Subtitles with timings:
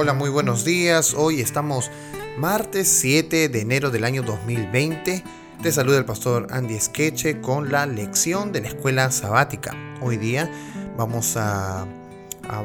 [0.00, 1.12] Hola, muy buenos días.
[1.12, 1.90] Hoy estamos
[2.36, 5.24] martes 7 de enero del año 2020.
[5.60, 9.74] Te saluda el pastor Andy Esqueche con la lección de la escuela sabática.
[10.00, 10.48] Hoy día
[10.96, 11.84] vamos a,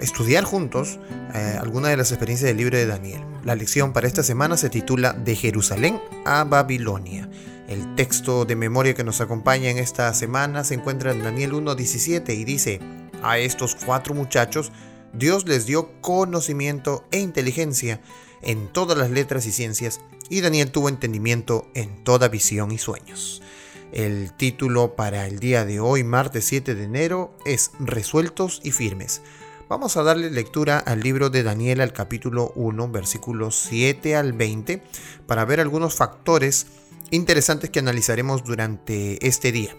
[0.00, 0.98] estudiar juntos
[1.34, 3.22] eh, algunas de las experiencias del libro de Daniel.
[3.44, 7.28] La lección para esta semana se titula De Jerusalén a Babilonia.
[7.68, 12.34] El texto de memoria que nos acompaña en esta semana se encuentra en Daniel 1.17
[12.34, 12.80] y dice,
[13.22, 14.72] a estos cuatro muchachos
[15.12, 18.00] Dios les dio conocimiento e inteligencia
[18.42, 23.42] en todas las letras y ciencias, y Daniel tuvo entendimiento en toda visión y sueños.
[23.90, 29.22] El título para el día de hoy, martes 7 de enero, es Resueltos y firmes.
[29.68, 34.82] Vamos a darle lectura al libro de Daniel al capítulo 1, versículos 7 al 20,
[35.26, 36.66] para ver algunos factores
[37.10, 39.74] interesantes que analizaremos durante este día.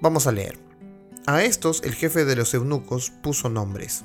[0.00, 0.58] Vamos a leer.
[1.26, 4.04] A estos el jefe de los eunucos puso nombres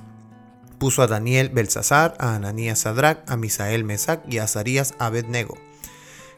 [0.80, 5.56] puso a Daniel Belsasar, a Ananías Sadrach, a Misael Mesac y a Azarías Abednego.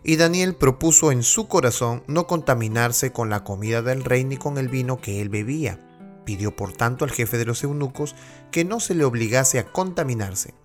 [0.03, 4.57] Y Daniel propuso en su corazón no contaminarse con la comida del rey ni con
[4.57, 5.79] el vino que él bebía.
[6.25, 8.15] Pidió por tanto al jefe de los eunucos
[8.51, 10.55] que no se le obligase a contaminarse.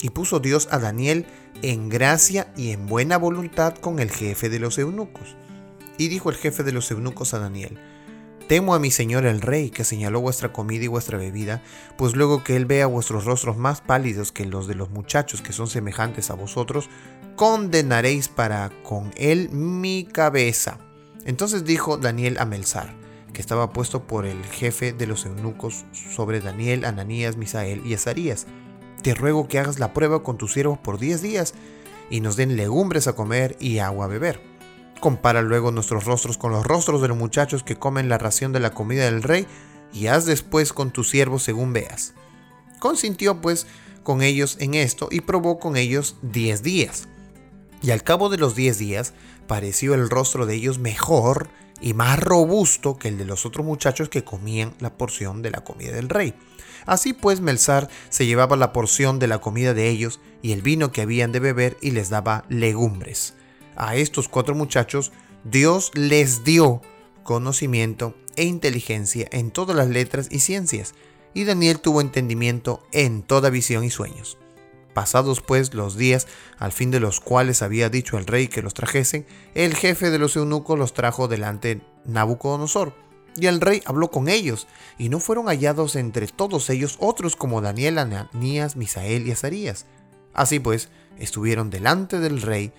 [0.00, 1.26] Y puso Dios a Daniel
[1.62, 5.36] en gracia y en buena voluntad con el jefe de los eunucos.
[5.98, 7.78] Y dijo el jefe de los eunucos a Daniel,
[8.46, 11.62] Temo a mi señor el rey, que señaló vuestra comida y vuestra bebida,
[11.96, 15.54] pues luego que él vea vuestros rostros más pálidos que los de los muchachos que
[15.54, 16.90] son semejantes a vosotros,
[17.36, 20.78] condenaréis para con él mi cabeza.
[21.24, 22.94] Entonces dijo Daniel a Melzar,
[23.32, 28.46] que estaba puesto por el jefe de los eunucos sobre Daniel, Ananías, Misael y Azarías,
[29.02, 31.54] te ruego que hagas la prueba con tus siervos por diez días,
[32.10, 34.53] y nos den legumbres a comer y agua a beber
[35.04, 38.60] Compara luego nuestros rostros con los rostros de los muchachos que comen la ración de
[38.60, 39.46] la comida del rey,
[39.92, 42.14] y haz después con tus siervos según veas.
[42.78, 43.66] Consintió pues
[44.02, 47.06] con ellos en esto y probó con ellos diez días.
[47.82, 49.12] Y al cabo de los diez días
[49.46, 51.50] pareció el rostro de ellos mejor
[51.82, 55.64] y más robusto que el de los otros muchachos que comían la porción de la
[55.64, 56.32] comida del rey.
[56.86, 60.92] Así pues Melzar se llevaba la porción de la comida de ellos y el vino
[60.92, 63.34] que habían de beber y les daba legumbres
[63.76, 65.12] a estos cuatro muchachos,
[65.44, 66.80] Dios les dio
[67.22, 70.94] conocimiento e inteligencia en todas las letras y ciencias,
[71.34, 74.38] y Daniel tuvo entendimiento en toda visión y sueños.
[74.94, 78.74] Pasados pues los días, al fin de los cuales había dicho el rey que los
[78.74, 82.94] trajesen, el jefe de los eunucos los trajo delante de Nabucodonosor.
[83.36, 87.60] Y el rey habló con ellos, y no fueron hallados entre todos ellos otros como
[87.60, 89.86] Daniel, Ananías, Misael y Azarías.
[90.32, 92.72] Así pues, estuvieron delante del rey,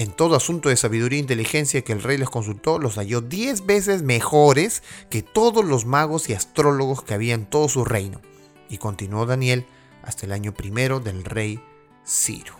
[0.00, 3.66] en todo asunto de sabiduría e inteligencia que el rey les consultó, los halló diez
[3.66, 8.22] veces mejores que todos los magos y astrólogos que había en todo su reino.
[8.70, 9.66] Y continuó Daniel
[10.02, 11.62] hasta el año primero del rey
[12.06, 12.54] Ciro.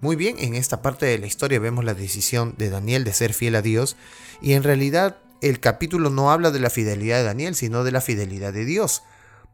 [0.00, 3.34] Muy bien, en esta parte de la historia vemos la decisión de Daniel de ser
[3.34, 3.96] fiel a Dios
[4.40, 8.00] y en realidad el capítulo no habla de la fidelidad de Daniel, sino de la
[8.00, 9.02] fidelidad de Dios,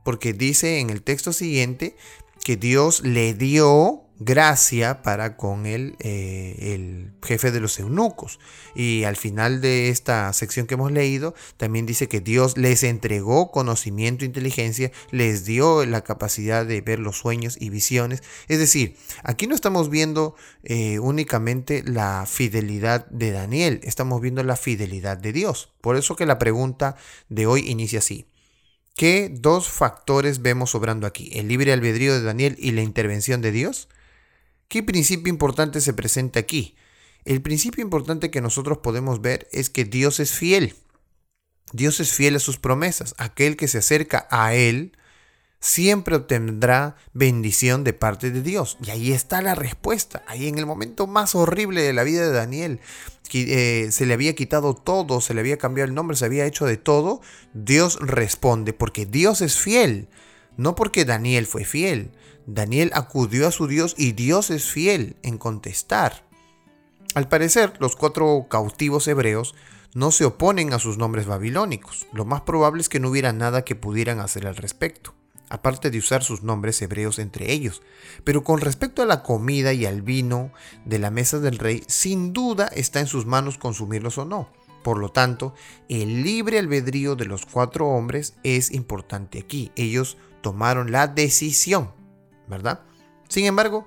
[0.03, 1.97] porque dice en el texto siguiente
[2.45, 8.39] que Dios le dio gracia para con él eh, el jefe de los eunucos.
[8.75, 13.51] Y al final de esta sección que hemos leído, también dice que Dios les entregó
[13.51, 18.23] conocimiento e inteligencia, les dio la capacidad de ver los sueños y visiones.
[18.49, 24.57] Es decir, aquí no estamos viendo eh, únicamente la fidelidad de Daniel, estamos viendo la
[24.57, 25.73] fidelidad de Dios.
[25.81, 26.97] Por eso que la pregunta
[27.29, 28.27] de hoy inicia así.
[28.97, 31.29] ¿Qué dos factores vemos obrando aquí?
[31.33, 33.89] ¿El libre albedrío de Daniel y la intervención de Dios?
[34.75, 36.75] ¿Qué principio importante se presenta aquí?
[37.25, 40.75] El principio importante que nosotros podemos ver es que Dios es fiel.
[41.73, 43.15] Dios es fiel a sus promesas.
[43.17, 44.99] Aquel que se acerca a Él
[45.61, 48.77] siempre obtendrá bendición de parte de Dios.
[48.85, 50.25] Y ahí está la respuesta.
[50.27, 52.81] Ahí en el momento más horrible de la vida de Daniel,
[53.31, 56.47] que, eh, se le había quitado todo, se le había cambiado el nombre, se había
[56.47, 57.21] hecho de todo,
[57.53, 60.09] Dios responde porque Dios es fiel.
[60.57, 62.13] No porque Daniel fue fiel.
[62.47, 66.25] Daniel acudió a su Dios y Dios es fiel en contestar.
[67.15, 69.55] Al parecer, los cuatro cautivos hebreos
[69.95, 72.07] no se oponen a sus nombres babilónicos.
[72.13, 75.15] Lo más probable es que no hubiera nada que pudieran hacer al respecto,
[75.49, 77.83] aparte de usar sus nombres hebreos entre ellos.
[78.25, 80.53] Pero con respecto a la comida y al vino
[80.85, 84.51] de la mesa del rey, sin duda está en sus manos consumirlos o no.
[84.83, 85.55] Por lo tanto,
[85.89, 89.71] el libre albedrío de los cuatro hombres es importante aquí.
[89.77, 91.91] Ellos tomaron la decisión,
[92.47, 92.83] ¿verdad?
[93.29, 93.87] Sin embargo,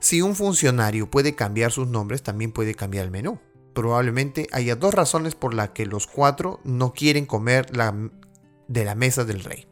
[0.00, 3.40] si un funcionario puede cambiar sus nombres, también puede cambiar el menú.
[3.72, 9.24] Probablemente haya dos razones por las que los cuatro no quieren comer de la mesa
[9.24, 9.66] del rey.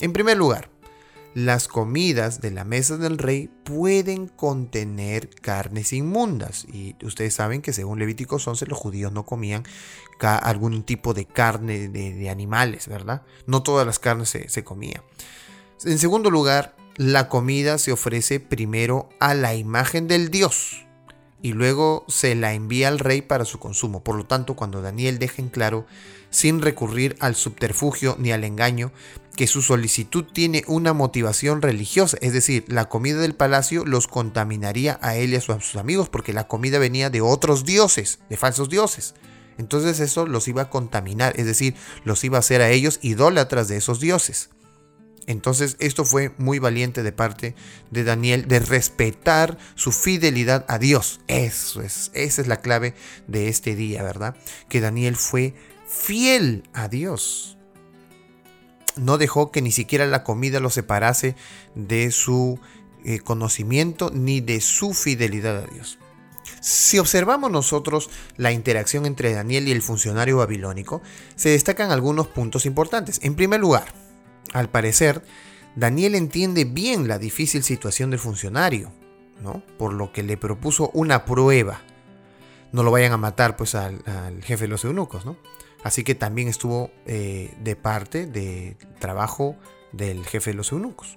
[0.00, 0.68] En primer lugar,
[1.32, 6.66] las comidas de la mesa del rey pueden contener carnes inmundas.
[6.70, 9.62] Y ustedes saben que según Levíticos 11 los judíos no comían
[10.20, 13.22] algún tipo de carne de, animales, ¿verdad?
[13.46, 15.02] No todas las carnes se, se comían.
[15.82, 20.84] En segundo lugar, la comida se ofrece primero a la imagen del Dios
[21.40, 24.04] y luego se la envía al rey para su consumo.
[24.04, 25.86] Por lo tanto, cuando Daniel deja en claro,
[26.28, 28.92] sin recurrir al subterfugio ni al engaño,
[29.36, 34.98] que su solicitud tiene una motivación religiosa, es decir, la comida del palacio los contaminaría
[35.00, 38.68] a él y a sus amigos, porque la comida venía de otros dioses, de falsos
[38.68, 39.14] dioses.
[39.56, 41.74] Entonces eso los iba a contaminar, es decir,
[42.04, 44.50] los iba a hacer a ellos idólatras de esos dioses.
[45.30, 47.54] Entonces esto fue muy valiente de parte
[47.92, 51.20] de Daniel de respetar su fidelidad a Dios.
[51.28, 52.94] Eso es, esa es la clave
[53.28, 54.34] de este día, ¿verdad?
[54.68, 55.54] Que Daniel fue
[55.86, 57.58] fiel a Dios.
[58.96, 61.36] No dejó que ni siquiera la comida lo separase
[61.76, 62.58] de su
[63.04, 66.00] eh, conocimiento ni de su fidelidad a Dios.
[66.60, 71.02] Si observamos nosotros la interacción entre Daniel y el funcionario babilónico,
[71.36, 73.20] se destacan algunos puntos importantes.
[73.22, 73.99] En primer lugar,
[74.52, 75.22] al parecer,
[75.76, 78.92] Daniel entiende bien la difícil situación del funcionario,
[79.42, 79.62] ¿no?
[79.78, 81.82] Por lo que le propuso una prueba.
[82.72, 84.02] No lo vayan a matar pues al,
[84.42, 85.36] jefe de los eunucos, ¿no?
[85.82, 89.56] Así que también estuvo eh, de parte del trabajo
[89.92, 91.16] del jefe de los eunucos.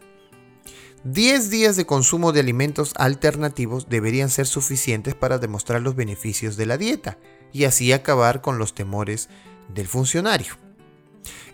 [1.04, 6.66] Diez días de consumo de alimentos alternativos deberían ser suficientes para demostrar los beneficios de
[6.66, 7.18] la dieta
[7.52, 9.28] y así acabar con los temores
[9.68, 10.54] del funcionario.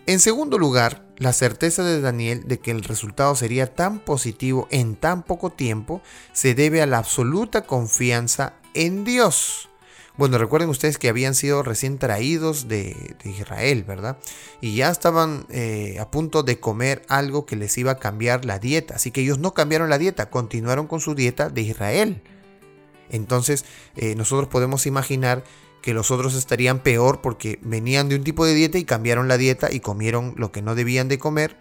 [0.06, 4.96] En segundo lugar, la certeza de Daniel de que el resultado sería tan positivo en
[4.96, 6.00] tan poco tiempo
[6.32, 9.68] se debe a la absoluta confianza en Dios.
[10.16, 14.16] Bueno, recuerden ustedes que habían sido recién traídos de, Israel, ¿verdad?
[14.62, 18.58] Y ya estaban eh, a punto de comer algo que les iba a cambiar la
[18.58, 18.94] dieta.
[18.94, 22.22] Así que ellos no cambiaron la dieta, continuaron con su dieta de Israel.
[23.10, 23.66] Entonces,
[23.96, 25.44] eh, nosotros podemos imaginar
[25.82, 29.38] que los otros estarían peor porque venían de un tipo de dieta y cambiaron la
[29.38, 31.56] dieta y comieron lo que no debían de comer.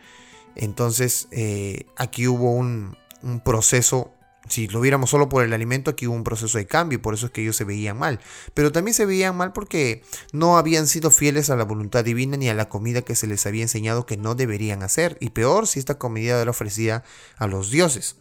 [0.55, 2.97] Entonces eh, aquí hubo un,
[3.43, 4.13] proceso,
[4.47, 7.13] si lo viéramos solo por el alimento, aquí hubo un proceso de cambio y por
[7.13, 8.19] eso es que ellos se veían mal.
[8.53, 12.49] Pero también se veían mal porque no habían sido fieles a la voluntad divina ni
[12.49, 15.17] a la comida que se les había enseñado que no deberían hacer.
[15.19, 17.03] Y peor si esta comida era ofrecida
[17.37, 18.17] a los dioses.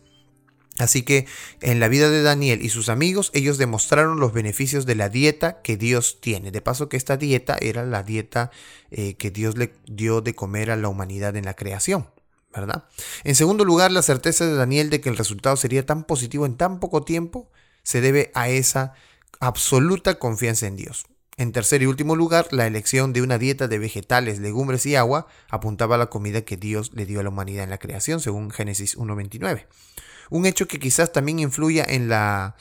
[0.78, 1.26] Así que
[1.60, 5.60] en la vida de Daniel y sus amigos, ellos demostraron los beneficios de la dieta
[5.62, 6.50] que Dios tiene.
[6.50, 8.50] De paso que esta dieta era la dieta
[8.90, 12.08] eh, que Dios le dio de comer a la humanidad en la creación.
[12.54, 12.84] ¿verdad?
[13.24, 16.56] En segundo lugar, la certeza de Daniel de que el resultado sería tan positivo en
[16.56, 17.50] tan poco tiempo
[17.82, 18.94] se debe a esa
[19.40, 21.06] absoluta confianza en Dios.
[21.36, 25.28] En tercer y último lugar, la elección de una dieta de vegetales, legumbres y agua
[25.48, 28.50] apuntaba a la comida que Dios le dio a la humanidad en la creación, según
[28.50, 29.66] Génesis 1.29.
[30.30, 32.56] Un hecho que quizás también influya en la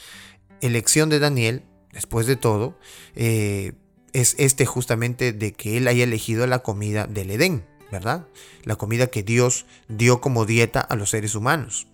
[0.61, 2.77] elección de Daniel, después de todo,
[3.15, 3.73] eh,
[4.13, 8.27] es este justamente de que él haya elegido la comida del Edén, ¿verdad?
[8.63, 11.87] La comida que Dios dio como dieta a los seres humanos.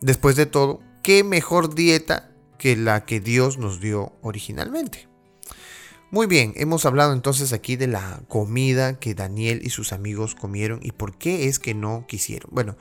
[0.00, 5.08] Después de todo, ¿qué mejor dieta que la que Dios nos dio originalmente?
[6.10, 10.78] Muy bien, hemos hablado entonces aquí de la comida que Daniel y sus amigos comieron
[10.80, 12.50] y por qué es que no quisieron.
[12.52, 12.76] Bueno,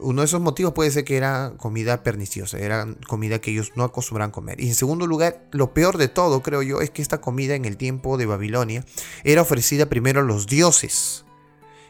[0.00, 3.84] uno de esos motivos puede ser que era comida perniciosa, era comida que ellos no
[3.84, 4.60] acostumbran comer.
[4.60, 7.64] Y en segundo lugar, lo peor de todo, creo yo, es que esta comida en
[7.64, 8.84] el tiempo de Babilonia
[9.24, 11.24] era ofrecida primero a los dioses,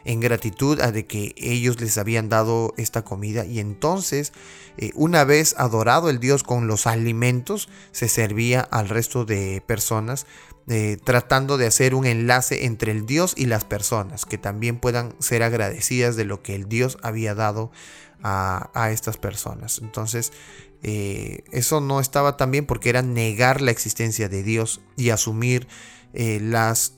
[0.05, 3.45] en gratitud a de que ellos les habían dado esta comida.
[3.45, 4.33] Y entonces,
[4.77, 10.25] eh, una vez adorado el dios con los alimentos, se servía al resto de personas
[10.67, 15.15] eh, tratando de hacer un enlace entre el Dios y las personas, que también puedan
[15.19, 17.71] ser agradecidas de lo que el Dios había dado
[18.23, 19.79] a, estas personas.
[19.81, 20.31] Entonces,
[20.83, 25.67] eh, eso no estaba tan bien porque era negar la existencia de Dios y asumir
[26.13, 26.93] las,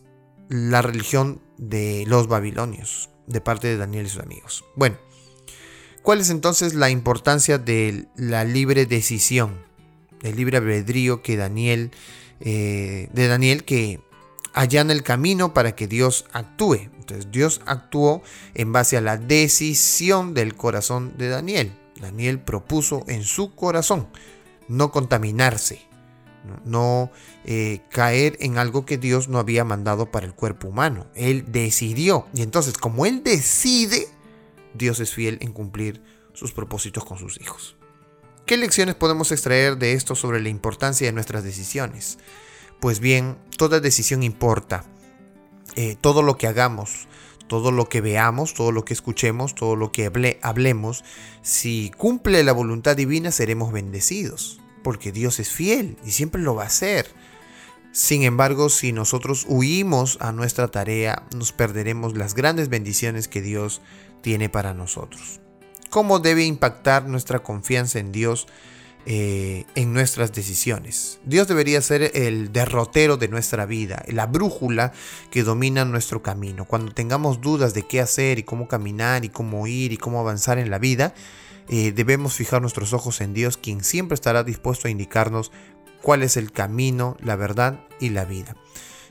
[0.50, 4.66] la religión de los babilonios, de parte de Daniel y sus amigos.
[4.76, 4.98] Bueno,
[6.02, 9.58] ¿cuál es entonces la importancia de la libre decisión,
[10.22, 11.92] del libre albedrío que Daniel
[12.46, 14.02] eh, de Daniel que
[14.54, 16.90] allana el camino para que Dios actúe.
[17.00, 18.22] Entonces Dios actuó
[18.54, 21.72] en base a la decisión del corazón de Daniel.
[22.02, 24.08] Daniel propuso en su corazón
[24.68, 25.82] no contaminarse,
[26.66, 27.12] no,
[27.46, 31.08] eh, caer en algo que Dios no había mandado para el cuerpo humano.
[31.16, 32.28] Él decidió.
[32.34, 34.08] Y entonces, como Él decide,
[34.74, 36.02] Dios es fiel en cumplir
[36.34, 37.76] sus propósitos con sus hijos.
[38.46, 42.18] ¿Qué lecciones podemos extraer de esto sobre la importancia de nuestras decisiones?
[42.82, 44.84] Pues bien, toda decisión importa.
[45.76, 47.08] Eh, todo lo que hagamos,
[47.48, 51.04] todo lo que veamos, todo lo que escuchemos, todo lo que hablemos,
[51.42, 56.64] si cumple la voluntad divina seremos bendecidos, porque Dios es fiel y siempre lo va
[56.64, 57.08] a hacer.
[57.94, 63.82] Sin embargo, si nosotros huimos a nuestra tarea, nos perderemos las grandes bendiciones que Dios
[64.22, 65.42] tiene para nosotros.
[65.92, 68.48] ¿Cómo debe impactar nuestra confianza en Dios
[69.06, 71.20] eh, en nuestras decisiones?
[71.24, 74.92] Dios debería ser el derrotero de nuestra vida, la brújula
[75.30, 76.66] que domina nuestro camino.
[76.66, 80.58] Cuando tengamos dudas de qué hacer y cómo caminar y cómo ir y cómo avanzar
[80.58, 81.14] en la vida,
[81.70, 85.52] eh, debemos fijar nuestros ojos en Dios, quien siempre estará dispuesto a indicarnos
[86.02, 88.56] cuál es el camino, la verdad y la vida.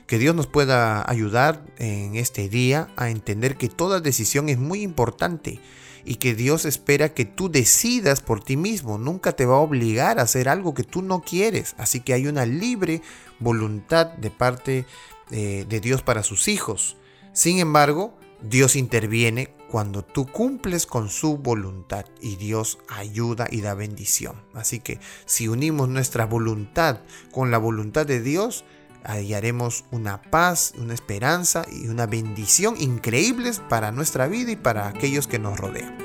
[0.07, 4.81] Que Dios nos pueda ayudar en este día a entender que toda decisión es muy
[4.81, 5.59] importante
[6.05, 8.97] y que Dios espera que tú decidas por ti mismo.
[8.97, 11.75] Nunca te va a obligar a hacer algo que tú no quieres.
[11.77, 13.01] Así que hay una libre
[13.39, 14.85] voluntad de parte
[15.31, 16.97] eh, de Dios para sus hijos.
[17.31, 23.73] Sin embargo, Dios interviene cuando tú cumples con su voluntad y Dios ayuda y da
[23.73, 24.35] bendición.
[24.53, 26.99] Así que si unimos nuestra voluntad
[27.31, 28.65] con la voluntad de Dios,
[29.03, 35.25] hallaremos una paz, una esperanza y una bendición increíbles para nuestra vida y para aquellos
[35.25, 35.97] que nos rodean.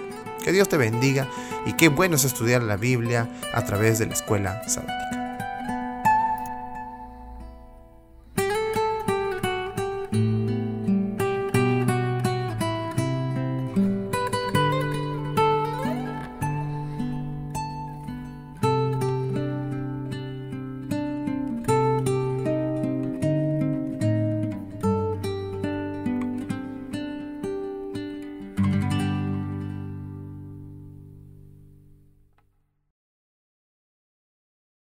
[0.42, 1.28] Que Dios te bendiga
[1.66, 5.17] y qué bueno es estudiar la Biblia a través de la escuela sabática.